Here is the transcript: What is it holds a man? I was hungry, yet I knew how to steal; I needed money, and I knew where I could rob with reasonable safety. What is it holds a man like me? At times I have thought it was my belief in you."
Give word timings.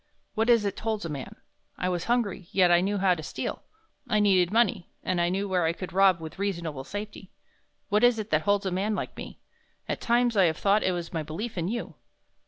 What 0.33 0.49
is 0.49 0.65
it 0.65 0.79
holds 0.79 1.05
a 1.05 1.09
man? 1.09 1.35
I 1.77 1.87
was 1.87 2.05
hungry, 2.05 2.47
yet 2.51 2.71
I 2.71 2.81
knew 2.81 2.97
how 2.97 3.13
to 3.13 3.21
steal; 3.21 3.61
I 4.09 4.19
needed 4.19 4.51
money, 4.51 4.89
and 5.03 5.21
I 5.21 5.29
knew 5.29 5.47
where 5.47 5.63
I 5.65 5.73
could 5.73 5.93
rob 5.93 6.19
with 6.19 6.39
reasonable 6.39 6.83
safety. 6.83 7.29
What 7.89 8.03
is 8.03 8.17
it 8.17 8.33
holds 8.33 8.65
a 8.65 8.71
man 8.71 8.95
like 8.95 9.15
me? 9.15 9.37
At 9.87 10.01
times 10.01 10.35
I 10.35 10.45
have 10.45 10.57
thought 10.57 10.81
it 10.81 10.93
was 10.93 11.13
my 11.13 11.21
belief 11.21 11.55
in 11.55 11.67
you." 11.67 11.93